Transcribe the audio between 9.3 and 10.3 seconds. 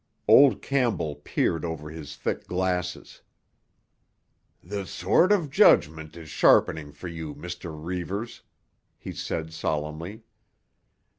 solemnly.